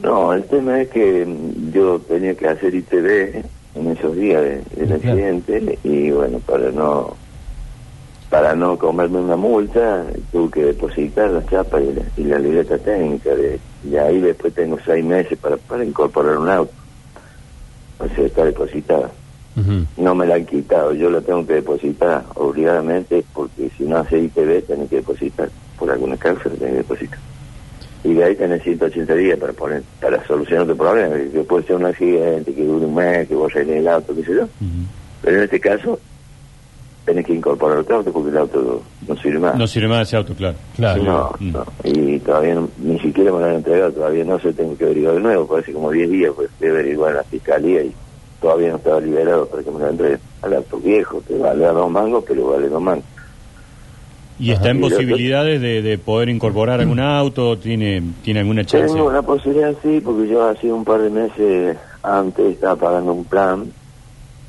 No, 0.00 0.32
el 0.32 0.46
tema 0.48 0.80
es 0.82 0.88
que 0.90 1.24
mm, 1.26 1.70
yo 1.72 2.00
tenía 2.02 2.34
que 2.34 2.46
hacer 2.48 2.74
ITV 2.74 3.44
en 3.74 3.90
esos 3.90 4.14
días 4.16 4.42
de- 4.42 4.62
del 4.86 4.86
Claro. 4.88 4.96
accidente 4.96 5.78
y 5.82 6.10
bueno, 6.10 6.40
para 6.40 6.70
no 6.70 7.18
para 8.28 8.56
no 8.56 8.76
comerme 8.78 9.20
una 9.20 9.36
multa, 9.36 10.06
tuve 10.32 10.50
que 10.50 10.64
depositar 10.64 11.30
la 11.30 11.44
chapa 11.46 11.80
y 11.80 11.92
la, 11.92 12.02
y 12.16 12.24
la 12.24 12.38
libreta 12.40 12.78
técnica. 12.78 13.32
De, 13.32 13.60
y 13.82 13.96
ahí 13.96 14.20
después 14.20 14.52
tengo 14.54 14.76
seis 14.84 15.04
meses 15.04 15.38
para, 15.38 15.56
para 15.58 15.84
incorporar 15.84 16.38
un 16.38 16.48
auto. 16.48 16.74
O 17.98 18.08
sea, 18.08 18.26
está 18.26 18.44
depositada. 18.44 19.14
No 19.96 20.16
me 20.16 20.26
la 20.26 20.34
han 20.34 20.46
quitado, 20.46 20.92
yo 20.94 21.10
la 21.10 21.22
tengo 21.22 21.46
que 21.46 21.54
depositar 21.54 22.26
obligadamente 22.34 23.24
porque 23.32 23.70
si 23.78 23.84
no 23.84 23.98
hace 23.98 24.18
ITV 24.18 24.62
tenés 24.66 24.90
que 24.90 24.96
depositar. 24.96 25.52
Por 25.76 25.92
alguna 25.92 26.16
causa 26.18 26.42
tenés 26.50 26.58
que 26.58 26.76
depositar. 26.78 27.20
Y 28.04 28.12
de 28.12 28.22
ahí 28.24 28.36
tenés 28.36 28.62
180 28.62 29.14
días 29.14 29.38
para 29.38 29.52
poner 29.54 29.82
para 30.00 30.22
solucionar 30.26 30.66
tu 30.66 30.76
problema. 30.76 31.16
Que 31.16 31.40
puede 31.40 31.64
ser 31.66 31.76
un 31.76 31.86
accidente, 31.86 32.54
que 32.54 32.64
dure 32.64 32.84
un 32.86 32.94
mes, 32.94 33.26
que 33.26 33.34
vos 33.34 33.50
arregles 33.54 33.78
el 33.78 33.88
auto, 33.88 34.14
qué 34.14 34.24
sé 34.24 34.34
yo. 34.34 34.46
Pero 35.22 35.36
en 35.38 35.42
este 35.44 35.58
caso 35.60 35.98
tenés 37.06 37.26
que 37.26 37.34
incorporar 37.34 37.78
otro 37.78 37.96
auto 37.96 38.12
porque 38.12 38.30
el 38.30 38.38
auto 38.38 38.82
no 39.08 39.16
sirve 39.16 39.38
más. 39.38 39.56
No 39.56 39.66
sirve 39.66 39.88
más 39.88 40.08
ese 40.08 40.16
auto, 40.16 40.34
claro. 40.34 40.56
Claro. 40.76 41.02
No, 41.02 41.32
Mm. 41.38 41.52
no. 41.52 41.64
Y 41.84 42.18
todavía 42.20 42.54
no- 42.54 42.68
ni 42.78 42.98
siquiera 43.00 43.32
me 43.32 43.40
lo 43.40 43.44
han 43.46 43.54
entregado, 43.56 43.92
todavía 43.92 44.24
no 44.24 44.38
se 44.38 44.52
tengo 44.52 44.76
que 44.76 44.84
averiguar 44.84 45.14
de 45.14 45.20
nuevo, 45.20 45.46
parece 45.46 45.72
como 45.72 45.90
10 45.90 46.10
días, 46.10 46.32
pues 46.34 46.50
a 46.62 46.66
averiguar 46.66 47.10
en 47.12 47.16
la 47.18 47.24
fiscalía 47.24 47.82
y 47.82 47.92
todavía 48.40 48.70
no 48.70 48.76
estaba 48.76 49.00
liberado 49.00 49.46
para 49.48 49.62
que 49.62 49.70
me 49.70 49.78
lo 49.80 49.88
entreguen 49.88 50.20
al 50.42 50.54
auto 50.54 50.78
viejo, 50.78 51.22
que 51.26 51.36
vale 51.38 51.64
a 51.66 51.72
dos 51.72 51.90
mangos, 51.90 52.24
pero 52.26 52.48
vale 52.48 52.68
dos 52.68 52.82
mangos. 52.82 53.04
¿Y 54.38 54.50
está 54.50 54.70
en 54.70 54.78
Y 54.78 54.80
posibilidades 54.80 55.60
de, 55.60 55.82
de 55.82 55.98
poder 55.98 56.28
incorporar 56.28 56.80
algún 56.80 57.00
auto? 57.00 57.56
¿Tiene, 57.58 58.02
tiene 58.22 58.40
alguna 58.40 58.64
chance? 58.64 58.92
Tengo 58.92 59.08
una 59.08 59.22
posibilidad, 59.22 59.74
sí, 59.82 60.00
porque 60.04 60.28
yo 60.28 60.44
hace 60.44 60.72
un 60.72 60.84
par 60.84 61.00
de 61.02 61.10
meses 61.10 61.76
antes 62.02 62.54
estaba 62.54 62.76
pagando 62.76 63.12
un 63.12 63.24
plan, 63.24 63.72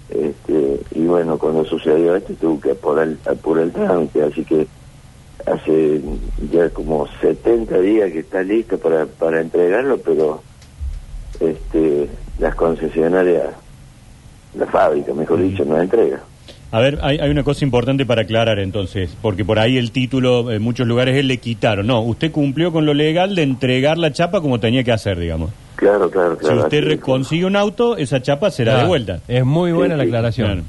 este, 0.10 0.80
y 0.92 1.06
bueno, 1.06 1.38
cuando 1.38 1.64
sucedió 1.66 2.16
esto 2.16 2.34
tuve 2.34 2.62
que 2.62 2.72
apurar, 2.72 3.10
apurar 3.26 3.66
el 3.66 3.72
trámite, 3.72 4.24
así 4.24 4.44
que 4.44 4.68
hace 5.46 6.02
ya 6.52 6.70
como 6.72 7.08
70 7.22 7.80
días 7.80 8.12
que 8.12 8.20
está 8.20 8.42
listo 8.42 8.78
para, 8.78 9.06
para 9.06 9.42
entregarlo, 9.42 9.98
pero 10.00 10.42
este, 11.40 12.10
las 12.40 12.56
concesionarias, 12.56 13.50
la 14.56 14.66
fábrica, 14.66 15.14
mejor 15.14 15.42
dicho, 15.42 15.64
no 15.66 15.80
entrega. 15.80 16.22
A 16.72 16.80
ver, 16.80 17.00
hay, 17.02 17.18
hay 17.20 17.30
una 17.30 17.44
cosa 17.44 17.64
importante 17.64 18.06
para 18.06 18.24
aclarar 18.24 18.60
entonces, 18.60 19.16
porque 19.22 19.46
por 19.46 19.60
ahí 19.60 19.78
el 19.78 19.92
título 19.92 20.52
en 20.52 20.62
muchos 20.62 20.86
lugares 20.88 21.16
él 21.16 21.28
le 21.28 21.38
quitaron. 21.38 21.88
No, 21.88 22.02
usted 22.02 22.32
cumplió 22.32 22.72
con 22.72 22.86
lo 22.86 22.94
legal 22.94 23.34
de 23.36 23.44
entregar 23.44 23.98
la 23.98 24.12
chapa 24.12 24.42
como 24.42 24.60
tenía 24.60 24.84
que 24.84 24.92
hacer, 24.92 25.18
digamos. 25.20 25.52
Claro, 25.78 26.10
claro, 26.10 26.34
Si 26.36 26.46
claro. 26.46 26.62
usted 26.64 26.84
re- 26.84 26.94
es. 26.96 27.00
consigue 27.00 27.46
un 27.46 27.56
auto, 27.56 27.96
esa 27.98 28.22
chapa 28.22 28.52
será 28.52 28.72
Claro. 28.74 28.84
de 28.84 28.90
vuelta. 28.90 29.20
Es 29.28 29.46
muy 29.46 29.72
buena 29.72 29.94
Sí, 29.96 29.98
la 30.00 30.04
sí. 30.04 30.10
aclaración. 30.10 30.48
Claro. 30.48 30.62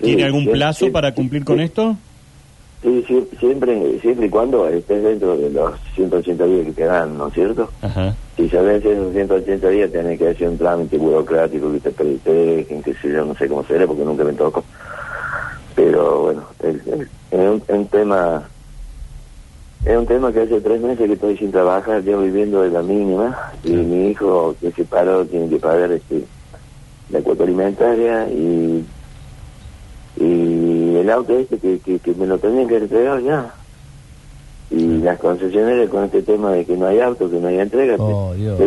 Sí, 0.00 0.04
¿Tiene 0.06 0.24
algún 0.24 0.44
sí, 0.44 0.50
plazo 0.50 0.84
sí, 0.86 0.90
para 0.90 1.14
cumplir 1.14 1.42
sí. 1.42 1.46
con 1.46 1.60
esto? 1.60 1.96
Sí, 2.82 3.04
sí, 3.06 3.28
siempre, 3.38 3.98
siempre 4.00 4.26
y 4.26 4.30
cuando 4.30 4.66
estés 4.66 5.02
dentro 5.02 5.36
de 5.36 5.50
los 5.50 5.72
180 5.94 6.44
días 6.46 6.64
que 6.66 6.72
te 6.72 6.84
dan, 6.84 7.16
¿no 7.18 7.28
es 7.28 7.34
cierto? 7.34 7.70
Ajá. 7.82 8.14
Si 8.38 8.48
se 8.48 8.58
vencen 8.60 8.92
esos 8.92 9.12
180 9.12 9.68
días, 9.68 9.92
tenés 9.92 10.18
que 10.18 10.28
hacer 10.28 10.48
un 10.48 10.56
trámite 10.56 10.96
burocrático 10.96 11.70
que 11.72 11.80
te 11.80 11.90
protegen, 11.90 12.82
que 12.82 12.94
sé 12.94 13.12
yo, 13.12 13.26
no 13.26 13.34
sé 13.34 13.48
cómo 13.48 13.62
será, 13.64 13.86
porque 13.86 14.02
nunca 14.02 14.24
me 14.24 14.32
tocó. 14.32 14.64
Pero 15.74 16.20
bueno, 16.22 16.48
es 16.60 16.76
un, 17.30 17.64
un 17.68 17.88
tema 17.88 18.50
es 19.84 19.96
un 19.96 20.06
tema 20.06 20.32
que 20.32 20.40
hace 20.42 20.60
tres 20.60 20.80
meses 20.80 21.06
que 21.06 21.14
estoy 21.14 21.38
sin 21.38 21.50
trabajar, 21.50 22.02
yo 22.02 22.20
viviendo 22.20 22.62
de 22.62 22.70
la 22.70 22.82
mínima, 22.82 23.38
y 23.64 23.70
mi 23.72 24.08
hijo 24.10 24.54
que 24.60 24.72
se 24.72 24.84
paró 24.84 25.26
tiene 25.26 25.48
que 25.48 25.58
pagar 25.58 25.90
este 25.92 26.28
la 27.08 27.22
cuota 27.22 27.44
alimentaria 27.44 28.28
y 28.30 28.86
y 30.16 30.96
el 30.96 31.10
auto 31.10 31.38
este 31.38 31.58
que, 31.58 31.80
que, 31.80 31.98
que 32.00 32.14
me 32.14 32.26
lo 32.26 32.38
tenían 32.38 32.68
que 32.68 32.76
entregar 32.76 33.22
ya. 33.22 33.56
Y 34.68 34.98
las 34.98 35.18
concesionarias 35.18 35.88
con 35.88 36.04
este 36.04 36.22
tema 36.22 36.52
de 36.52 36.64
que 36.66 36.76
no 36.76 36.86
hay 36.86 37.00
auto, 37.00 37.28
que 37.30 37.38
no 37.40 37.48
hay 37.48 37.58
entrega, 37.58 37.96
te- 37.96 38.02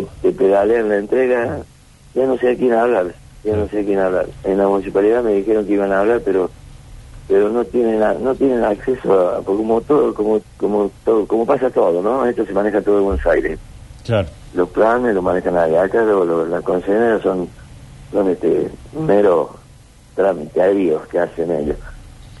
Oh, 0.02 0.08
te 0.20 0.32
pedalean 0.32 0.88
la 0.88 0.96
entrega, 0.96 1.64
ya 2.12 2.26
no 2.26 2.36
sé 2.38 2.50
a 2.50 2.56
quién 2.56 2.72
hablar, 2.74 3.16
ya 3.42 3.56
no 3.56 3.68
sé 3.68 3.80
a 3.80 3.84
quién 3.84 4.00
hablar. 4.00 4.28
En 4.42 4.58
la 4.58 4.66
municipalidad 4.68 5.22
me 5.22 5.34
dijeron 5.34 5.64
que 5.66 5.72
iban 5.74 5.92
a 5.92 6.00
hablar, 6.00 6.22
pero 6.24 6.50
pero 7.26 7.48
no 7.48 7.64
tienen 7.66 8.00
no 8.22 8.34
tienen 8.36 8.64
acceso 8.64 9.12
a 9.28 9.42
porque 9.42 9.62
como 9.62 9.80
todo 9.82 10.14
como 10.14 10.42
como 10.56 10.90
todo 11.04 11.26
como 11.26 11.46
pasa 11.46 11.70
todo 11.70 12.02
no 12.02 12.26
esto 12.26 12.44
se 12.44 12.52
maneja 12.52 12.82
todo 12.82 12.98
en 12.98 13.04
Buenos 13.04 13.26
Aires 13.26 13.58
Claro. 14.02 14.30
los 14.52 14.68
planes 14.70 15.14
lo 15.14 15.22
manejan 15.22 15.56
allá 15.56 15.84
acá 15.84 16.02
lo- 16.02 16.24
lo- 16.24 16.46
las 16.46 16.62
concesionarias 16.62 17.22
son 17.22 17.50
son 18.10 18.28
este 18.28 18.70
mero 18.92 19.60
trámite 20.14 20.60
aéreos 20.60 21.06
que 21.08 21.18
hacen 21.18 21.50
ellos 21.50 21.78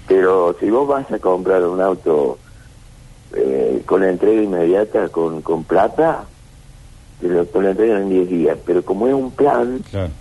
pero 0.06 0.54
si 0.60 0.68
vos 0.70 0.86
vas 0.86 1.10
a 1.10 1.18
comprar 1.18 1.64
un 1.66 1.80
auto 1.80 2.40
eh, 3.34 3.82
con 3.86 4.02
la 4.02 4.10
entrega 4.10 4.42
inmediata 4.42 5.08
con 5.08 5.40
con 5.42 5.64
plata 5.64 6.28
te 7.18 7.28
lo, 7.28 7.46
te 7.46 7.60
lo 7.60 7.68
entregan 7.70 8.02
en 8.02 8.08
10 8.10 8.28
días 8.28 8.58
pero 8.66 8.84
como 8.84 9.06
es 9.08 9.14
un 9.14 9.32
plan 9.32 9.82
Claro. 9.90 10.12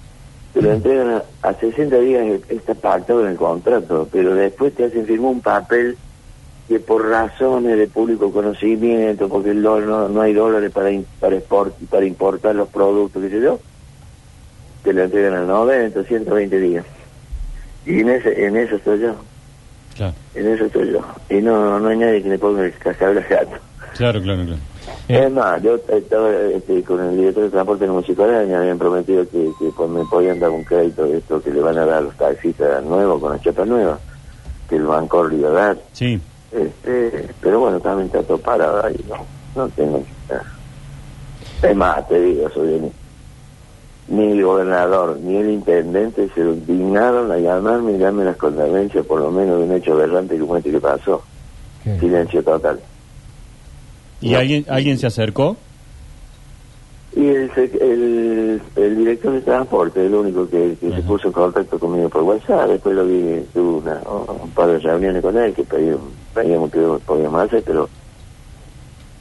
Te 0.53 0.61
lo 0.61 0.71
entregan 0.71 1.09
a, 1.09 1.23
a 1.41 1.59
60 1.59 1.97
días, 1.99 2.41
está 2.47 2.75
pactado 2.75 3.21
en 3.21 3.31
el 3.31 3.37
contrato, 3.37 4.07
pero 4.11 4.35
después 4.35 4.73
te 4.75 4.85
hacen 4.85 5.05
firmar 5.07 5.31
un 5.31 5.41
papel 5.41 5.97
que 6.67 6.79
por 6.79 7.07
razones 7.09 7.77
de 7.77 7.87
público 7.87 8.31
conocimiento, 8.31 9.27
porque 9.27 9.49
el 9.49 9.61
dólar, 9.63 9.87
no, 9.87 10.09
no 10.09 10.21
hay 10.21 10.33
dólares 10.33 10.71
para, 10.71 10.91
in- 10.91 11.07
para, 11.19 11.35
export- 11.37 11.75
para 11.89 12.05
importar 12.05 12.55
los 12.55 12.69
productos, 12.69 13.21
qué 13.21 13.29
sé 13.29 13.41
yo, 13.41 13.61
te 14.83 14.93
lo 14.93 15.03
entregan 15.03 15.33
a 15.33 15.41
90, 15.45 16.03
120 16.05 16.59
días. 16.59 16.85
Y 17.85 17.99
en, 18.01 18.09
ese, 18.09 18.45
en 18.45 18.55
eso 18.55 18.75
estoy 18.77 18.99
yo, 19.01 19.25
Claro. 19.95 20.15
en 20.35 20.47
eso 20.47 20.65
estoy 20.65 20.91
yo. 20.93 20.99
Y 21.29 21.41
no, 21.41 21.79
no 21.79 21.89
hay 21.89 21.97
nadie 21.97 22.23
que 22.23 22.29
le 22.29 22.39
ponga 22.39 22.63
el 22.63 22.77
cascabel 22.77 23.17
al 23.17 23.27
gato. 23.27 23.59
Claro, 23.97 24.21
claro, 24.21 24.45
claro. 24.45 24.61
Eh. 25.09 25.25
Es 25.25 25.31
más, 25.31 25.61
yo 25.61 25.75
estaba 25.75 26.31
este, 26.31 26.81
con 26.83 27.01
el 27.01 27.17
director 27.17 27.43
de 27.43 27.49
transporte 27.49 27.87
municipal 27.87 28.45
y 28.45 28.47
me 28.47 28.55
habían 28.55 28.77
prometido 28.77 29.23
que, 29.29 29.51
que 29.59 29.69
pues, 29.75 29.89
me 29.89 30.05
podían 30.05 30.39
dar 30.39 30.49
un 30.49 30.63
crédito 30.63 31.03
de 31.05 31.17
esto 31.17 31.41
que 31.41 31.51
le 31.51 31.61
van 31.61 31.77
a 31.77 31.85
dar 31.85 31.97
a 31.97 32.01
los 32.01 32.15
taxistas 32.15 32.83
nuevos, 32.83 33.19
con 33.19 33.33
la 33.33 33.41
chapa 33.41 33.65
nueva, 33.65 33.99
que 34.69 34.77
el 34.77 34.83
banco 34.83 35.27
le 35.27 35.37
iba 35.37 35.49
a 35.49 35.53
dar. 35.53 35.77
Sí. 35.91 36.19
Este, 36.51 37.29
pero 37.41 37.59
bueno, 37.59 37.79
también 37.79 38.07
está 38.07 38.23
todo 38.23 38.37
parado 38.37 38.85
ahí, 38.85 39.03
no, 39.09 39.25
no 39.55 39.69
tengo. 39.69 40.03
Es 41.61 41.75
más, 41.75 42.07
te 42.07 42.19
digo, 42.19 42.49
soy 42.49 42.91
ni 44.07 44.31
el 44.31 44.43
gobernador 44.43 45.17
ni 45.21 45.37
el 45.37 45.49
intendente 45.49 46.29
se 46.35 46.43
dignaron 46.43 47.31
a 47.31 47.37
llamarme 47.37 47.93
y 47.93 47.97
darme 47.97 48.25
las 48.25 48.35
condolencias 48.35 49.05
por 49.05 49.21
lo 49.21 49.31
menos 49.31 49.57
de 49.59 49.63
un 49.63 49.71
hecho 49.71 49.93
aberrante 49.93 50.37
como 50.37 50.57
este 50.57 50.71
que 50.71 50.81
pasó. 50.81 51.23
¿Qué? 51.83 51.97
Silencio 51.99 52.43
total. 52.43 52.79
¿Y 54.23 54.31
No. 54.31 54.39
alguien, 54.39 54.65
alguien 54.69 54.97
se 54.97 55.07
acercó? 55.07 55.57
Y 57.15 57.27
el, 57.27 57.51
el, 57.57 58.61
el 58.75 58.97
director 58.97 59.33
de 59.33 59.41
transporte, 59.41 60.03
el 60.05 60.15
único 60.15 60.49
que, 60.49 60.75
que 60.79 60.91
se 60.91 61.01
puso 61.03 61.27
en 61.27 61.33
contacto 61.33 61.77
conmigo 61.77 62.09
por 62.09 62.23
WhatsApp, 62.23 62.69
después 62.69 62.95
lo 62.95 63.05
vi, 63.05 63.43
tuve 63.53 63.91
una, 63.91 64.01
un 64.41 64.49
par 64.51 64.69
de 64.69 64.79
reuniones 64.79 65.21
con 65.21 65.37
él 65.37 65.53
que 65.53 65.63
pedíamos, 65.63 66.71
que 66.71 66.79
podíamos 67.05 67.43
hacer, 67.43 67.61
pero 67.63 67.87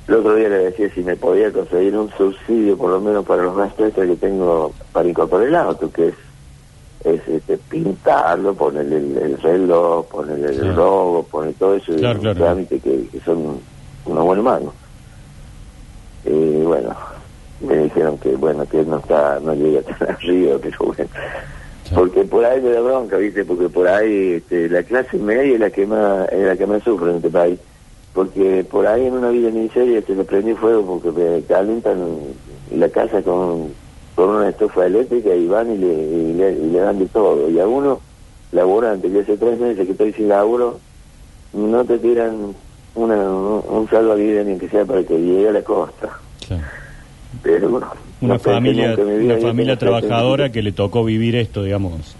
el 0.08 0.14
otro 0.14 0.34
día 0.36 0.48
le 0.48 0.58
decía 0.70 0.88
si 0.94 1.02
me 1.02 1.16
podía 1.16 1.52
conseguir 1.52 1.94
un 1.96 2.10
subsidio 2.16 2.78
por 2.78 2.90
lo 2.90 3.00
menos 3.00 3.26
para 3.26 3.42
los 3.42 3.56
gastos 3.56 3.92
que 3.92 4.16
tengo 4.16 4.72
para 4.92 5.08
incorporar 5.08 5.48
el 5.48 5.54
auto, 5.56 5.90
que 5.90 6.08
es, 6.08 6.14
es 7.04 7.28
este, 7.28 7.58
pintarlo, 7.58 8.54
ponerle 8.54 8.96
el, 8.96 9.18
el 9.18 9.38
reloj, 9.42 10.06
ponerle 10.06 10.46
el 10.48 10.58
Claro. 10.60 10.74
logo, 10.76 11.22
poner 11.24 11.52
todo 11.54 11.74
eso, 11.74 11.92
y 11.92 11.98
Claro, 11.98 12.14
un 12.20 12.22
claro. 12.22 12.38
trámite 12.38 12.78
que, 12.80 13.06
que 13.08 13.20
son 13.20 13.58
unos 14.06 14.24
buenos 14.24 14.44
mangos. 14.46 14.74
Y 16.24 16.62
bueno, 16.62 16.94
me 17.60 17.76
dijeron 17.78 18.18
que 18.18 18.34
bueno, 18.36 18.66
que 18.66 18.84
no 18.84 18.98
está, 18.98 19.40
no 19.40 19.54
llega 19.54 19.82
tan 19.82 20.10
arriba, 20.16 20.58
pero 20.60 20.78
bueno. 20.78 21.10
Porque 21.94 22.24
por 22.24 22.44
ahí 22.44 22.60
me 22.60 22.70
da 22.70 22.80
bronca, 22.80 23.16
¿viste? 23.18 23.44
Porque 23.44 23.68
por 23.68 23.86
ahí 23.86 24.34
este, 24.34 24.68
la 24.68 24.82
clase 24.82 25.18
media 25.18 25.54
es 25.54 25.60
la 25.60 25.70
que 25.70 25.86
más 25.86 26.28
es 26.32 26.46
la 26.46 26.56
que 26.56 26.66
más 26.66 26.82
sufre 26.82 27.10
en 27.10 27.16
este 27.16 27.30
país. 27.30 27.58
Porque 28.14 28.64
por 28.70 28.86
ahí 28.86 29.06
en 29.06 29.14
una 29.14 29.30
vida 29.30 29.50
miseria 29.50 30.02
se 30.02 30.14
le 30.14 30.24
prendió 30.24 30.56
fuego 30.56 30.86
porque 30.86 31.10
me 31.10 31.42
calientan 31.42 31.98
la 32.74 32.88
casa 32.88 33.22
con, 33.22 33.72
con 34.14 34.30
una 34.30 34.50
estufa 34.50 34.86
eléctrica 34.86 35.34
y 35.34 35.46
van 35.46 35.72
y 35.72 35.78
le, 35.78 35.92
y 35.92 36.32
le, 36.34 36.52
y 36.52 36.70
le 36.70 36.78
dan 36.78 36.98
de 36.98 37.06
todo. 37.06 37.48
Y 37.50 37.58
a 37.58 37.66
uno, 37.66 38.00
laborante, 38.52 39.10
que 39.10 39.20
hace 39.20 39.36
tres 39.36 39.58
meses 39.58 39.86
que 39.86 39.92
estoy 39.92 40.12
sin 40.12 40.28
laburo, 40.28 40.78
no 41.52 41.84
te 41.84 41.98
tiran 41.98 42.54
una, 42.94 43.14
un, 43.16 43.88
salvavidas 43.88 44.46
ni 44.46 44.58
que 44.58 44.68
sea 44.68 44.84
para 44.84 45.02
que 45.04 45.18
llegue 45.18 45.48
a 45.48 45.52
la 45.52 45.62
costa. 45.62 46.10
Claro. 46.46 46.62
Pero 47.42 47.68
bueno, 47.70 47.86
Una 48.20 48.34
no 48.34 48.38
familia, 48.40 48.94
una 48.98 49.36
familia 49.38 49.78
trabajadora 49.78 50.52
que 50.52 50.62
le 50.62 50.72
tocó 50.72 51.02
vivir 51.04 51.34
esto, 51.36 51.62
digamos, 51.62 52.14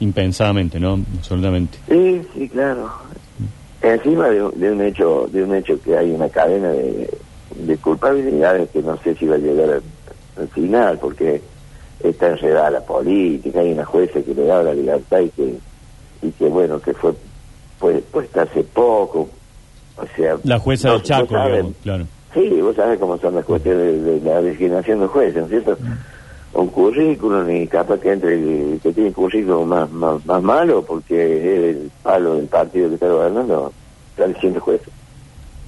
impensadamente, 0.00 0.78
¿no? 0.78 1.00
Absolutamente. 1.16 1.78
Sí, 1.88 2.22
sí, 2.34 2.48
claro. 2.48 2.90
Encima 3.80 4.28
de, 4.28 4.42
un- 4.42 4.58
de 4.60 4.70
un 4.72 4.82
hecho, 4.82 5.28
de 5.32 5.42
un 5.44 5.54
hecho 5.54 5.80
que 5.80 5.96
hay 5.96 6.10
una 6.10 6.28
cadena 6.28 6.68
de, 6.70 7.08
de 7.54 7.76
culpabilidades 7.78 8.68
que 8.70 8.82
no 8.82 8.96
sé 8.98 9.14
si 9.14 9.26
va 9.26 9.36
a 9.36 9.38
llegar 9.38 9.80
al 10.36 10.48
final, 10.48 10.98
porque 10.98 11.40
está 12.02 12.28
enredada 12.28 12.70
la 12.70 12.80
política, 12.80 13.60
hay 13.60 13.72
una 13.72 13.84
jueza 13.84 14.20
que 14.22 14.34
le 14.34 14.44
da 14.44 14.62
la 14.62 14.74
libertad 14.74 15.20
y 15.20 15.30
que, 15.30 15.54
y 16.22 16.30
que 16.32 16.48
bueno, 16.48 16.80
que 16.80 16.92
fue 16.92 17.12
pues, 17.78 18.02
puesta 18.12 18.42
hace 18.42 18.62
poco, 18.64 19.30
o 20.00 20.06
sea... 20.16 20.36
La 20.44 20.58
jueza 20.58 20.88
no- 20.88 20.94
del 20.94 21.02
Chaco, 21.02 21.26
vos 21.26 21.30
sabés- 21.32 21.50
digamos, 21.52 21.76
claro. 21.82 22.06
Sí, 22.34 22.60
vos 22.60 22.76
sabés 22.76 22.98
cómo 22.98 23.18
son 23.18 23.34
las 23.34 23.44
cuestiones 23.44 24.04
de, 24.04 24.20
de 24.20 24.30
la 24.30 24.42
designación 24.42 25.00
de 25.00 25.06
jueces, 25.06 25.36
¿no 25.36 25.42
es 25.44 25.48
cierto? 25.50 25.78
Un 26.52 26.68
currículum 26.68 27.50
y 27.50 27.66
capaz 27.66 27.98
que 28.00 28.12
entre 28.12 28.34
el 28.34 28.80
que 28.82 28.92
tiene 28.92 29.12
currículum 29.12 29.68
más, 29.68 29.90
más, 29.90 30.24
más 30.26 30.42
malo 30.42 30.82
porque 30.82 31.14
es 31.38 31.76
el 31.76 31.90
palo 32.02 32.34
del 32.36 32.46
partido 32.46 32.88
que 32.88 32.94
está 32.94 33.08
gobernando, 33.08 33.72
está 34.10 34.26
diciendo 34.28 34.60
juez. 34.60 34.80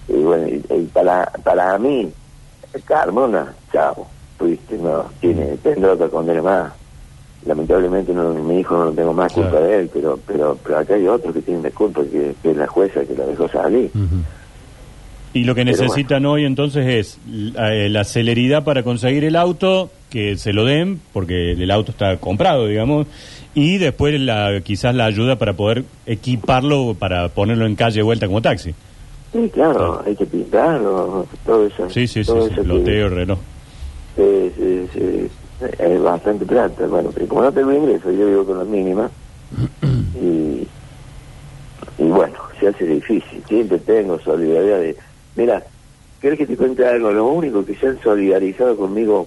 Y 0.08 0.14
bueno, 0.22 0.48
y, 0.48 0.64
y 0.74 0.84
para, 0.92 1.30
para 1.44 1.78
mí, 1.78 2.10
Carmona, 2.84 3.54
chao, 3.72 4.06
fuiste, 4.38 4.76
no, 4.78 5.04
tiene, 5.20 5.56
tendrá 5.58 5.92
otra 5.92 6.08
condena 6.08 6.42
más. 6.42 6.72
Lamentablemente 7.46 8.12
no, 8.12 8.34
mi 8.34 8.60
hijo 8.60 8.76
no 8.76 8.92
tengo 8.92 9.12
más 9.14 9.32
culpa 9.32 9.50
Claro. 9.52 9.66
de 9.66 9.78
él, 9.80 9.90
pero, 9.92 10.18
pero, 10.26 10.58
pero 10.62 10.78
acá 10.78 10.94
hay 10.94 11.06
otros 11.08 11.32
que 11.34 11.40
tienen 11.42 11.62
la 11.62 11.70
culpa, 11.70 12.02
que, 12.02 12.34
que 12.42 12.50
es 12.50 12.56
la 12.56 12.66
jueza 12.66 13.04
que 13.04 13.14
la 13.14 13.24
dejó 13.24 13.48
salir. 13.48 13.90
Y 15.32 15.44
lo 15.44 15.54
que 15.54 15.64
Pero 15.64 15.76
necesitan 15.78 16.26
hoy 16.26 16.44
entonces 16.44 16.86
es 16.86 17.18
la, 17.30 17.74
eh, 17.74 17.88
la 17.88 18.04
celeridad 18.04 18.64
para 18.64 18.82
conseguir 18.82 19.24
el 19.24 19.36
auto, 19.36 19.90
que 20.10 20.36
se 20.36 20.52
lo 20.52 20.64
den, 20.64 21.00
porque 21.12 21.52
el 21.52 21.70
auto 21.70 21.92
está 21.92 22.16
comprado, 22.18 22.66
digamos, 22.66 23.06
y 23.54 23.78
después 23.78 24.20
la, 24.20 24.60
quizás 24.62 24.94
la 24.94 25.06
ayuda 25.06 25.36
para 25.36 25.54
poder 25.54 25.84
equiparlo, 26.04 26.94
para 26.98 27.28
ponerlo 27.28 27.64
en 27.64 27.74
calle 27.76 27.96
de 27.98 28.02
vuelta 28.02 28.26
como 28.26 28.42
taxi. 28.42 28.74
Sí, 29.32 29.48
claro, 29.54 29.72
Claro. 29.78 30.02
hay 30.04 30.16
que 30.16 30.26
pintarlo, 30.26 31.26
todo 31.46 31.66
eso. 31.66 31.88
Sí, 31.88 32.06
sí, 32.08 32.22
sí, 32.24 32.26
todo 32.30 32.46
sí, 32.48 32.52
eso 32.52 32.62
que- 32.62 32.68
loteo, 32.68 33.08
reloj. 33.08 33.38
Sí, 34.16 34.52
sí, 34.58 34.86
sí, 34.92 35.28
es 35.78 36.02
bastante 36.02 36.44
plata. 36.46 36.86
Bueno, 36.86 37.10
pero 37.14 37.26
como 37.28 37.42
no 37.42 37.52
tengo 37.52 37.72
ingreso, 37.72 38.10
yo 38.10 38.26
vivo 38.26 38.44
con 38.44 38.58
la 38.58 38.64
mínima. 38.64 39.10
y, 40.20 40.66
y 41.98 42.04
bueno, 42.08 42.34
se 42.58 42.68
hace 42.68 42.86
difícil. 42.86 43.42
Siempre 43.48 43.78
tengo 43.78 44.18
solidaridad 44.20 44.78
de... 44.78 44.96
Mira, 45.36 45.62
¿querés 46.20 46.38
que 46.38 46.46
te 46.46 46.56
cuente 46.56 46.86
algo? 46.86 47.10
Lo 47.12 47.26
único 47.28 47.64
que 47.64 47.74
se 47.74 47.88
han 47.88 48.00
solidarizado 48.02 48.76
conmigo 48.76 49.26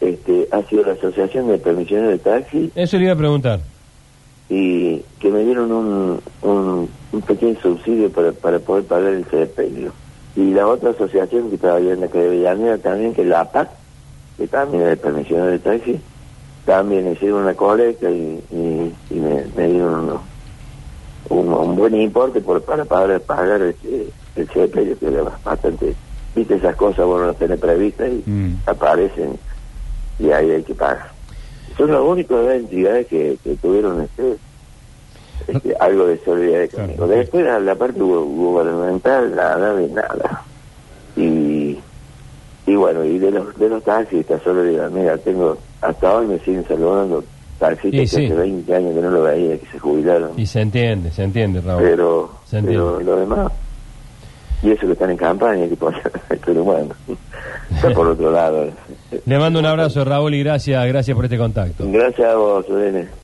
este, 0.00 0.48
ha 0.50 0.62
sido 0.64 0.84
la 0.84 0.92
Asociación 0.92 1.48
de 1.48 1.58
Permisiones 1.58 2.10
de 2.10 2.18
Taxi 2.18 2.72
Eso 2.74 2.96
le 2.98 3.04
iba 3.04 3.12
a 3.12 3.16
preguntar. 3.16 3.60
y 4.48 4.98
que 5.20 5.30
me 5.30 5.44
dieron 5.44 5.70
un, 5.72 6.20
un, 6.42 6.88
un 7.12 7.20
pequeño 7.22 7.58
subsidio 7.60 8.10
para, 8.10 8.32
para 8.32 8.58
poder 8.58 8.84
pagar 8.84 9.12
el 9.12 9.24
sepelio. 9.26 9.92
Y 10.34 10.50
la 10.52 10.66
otra 10.66 10.90
asociación 10.90 11.48
que 11.50 11.56
estaba 11.56 11.78
en 11.78 12.00
la 12.00 12.06
Avellaneda 12.06 12.78
también, 12.78 13.14
que 13.14 13.22
es 13.22 13.28
la 13.28 13.42
APAC, 13.42 13.68
que 14.36 14.48
también 14.48 14.82
es 14.84 14.88
de 14.90 14.96
permisiones 14.96 15.50
de 15.52 15.58
taxi, 15.60 16.04
también 16.64 17.12
hicieron 17.12 17.42
una 17.42 17.54
colecta 17.54 18.10
y, 18.10 18.44
y, 18.50 18.96
y 19.08 19.20
me, 19.20 19.46
me 19.54 19.68
dieron 19.68 19.94
uno- 20.04 20.28
un, 21.30 21.52
un 21.52 21.76
buen 21.76 21.94
importe 21.94 22.40
por, 22.40 22.64
para 22.64 22.84
pagar, 22.84 23.20
pagar 23.22 23.62
el, 23.62 24.14
el 24.34 24.48
sepelio, 24.52 24.98
que 24.98 25.06
era 25.06 25.40
bastante... 25.44 25.96
Viste, 26.34 26.54
esas 26.54 26.76
cosas 26.76 27.04
vos 27.04 27.20
no 27.20 27.26
las 27.26 27.36
tenés 27.38 27.58
previstas 27.60 28.08
y 28.08 28.24
Mm. 28.28 28.62
aparecen 28.64 29.38
y 30.18 30.30
ahí 30.30 30.50
hay 30.50 30.62
que 30.64 30.74
pagar. 30.74 31.14
Son 31.76 31.92
las 31.92 32.00
únicas 32.00 32.38
entidades 32.54 33.06
que, 33.08 33.38
que 33.42 33.56
tuvieron 33.58 34.00
este, 34.02 34.38
este, 35.46 35.76
algo 35.78 36.06
de 36.06 36.22
solidaridad 36.24 36.70
Claro. 36.70 36.86
conmigo. 36.86 37.06
Después, 37.08 37.46
a 37.48 37.60
la 37.60 37.76
parte 37.76 38.00
gu- 38.00 38.24
gubernamental, 38.24 39.34
nada 39.34 39.74
de 39.74 39.88
nada. 39.88 40.46
Y, 42.72 42.76
bueno, 42.76 43.04
y 43.04 43.18
de 43.18 43.30
los, 43.30 43.58
de 43.58 43.68
los 43.68 43.82
taxistas, 43.84 44.40
solo 44.42 44.62
digo, 44.64 44.88
mira, 44.90 45.18
tengo, 45.18 45.58
hasta 45.82 46.16
hoy 46.16 46.26
me 46.26 46.38
siguen 46.38 46.64
saludando 46.66 47.22
taxistas 47.58 48.00
que 48.00 48.06
sí. 48.06 48.24
hace 48.24 48.34
20 48.34 48.74
años 48.74 48.94
que 48.94 49.00
no 49.02 49.10
lo 49.10 49.22
veía, 49.24 49.58
que 49.58 49.66
se 49.66 49.78
jubilaron. 49.78 50.30
Y 50.38 50.46
se 50.46 50.62
entiende, 50.62 51.10
se 51.10 51.22
entiende, 51.22 51.60
Raúl. 51.60 51.82
pero, 51.82 52.30
Se 52.46 52.58
entiende. 52.58 52.82
pero 52.82 53.00
lo 53.00 53.16
demás, 53.16 53.52
y 54.62 54.70
eso 54.70 54.86
que 54.86 54.92
están 54.92 55.10
en 55.10 55.16
campaña, 55.18 55.68
que 55.68 55.76
pasa, 55.76 56.00
pero 56.46 56.64
bueno, 56.64 56.94
está 57.74 57.90
por 57.90 58.06
otro 58.08 58.30
lado. 58.32 58.68
Le 59.26 59.38
mando 59.38 59.58
un 59.58 59.66
abrazo, 59.66 60.02
Raúl, 60.04 60.32
y 60.34 60.42
gracias, 60.42 60.86
gracias 60.86 61.14
por 61.14 61.26
este 61.26 61.36
contacto. 61.36 61.84
Gracias 61.88 62.26
a 62.26 62.36
vos, 62.36 62.64
Irene. 62.70 63.06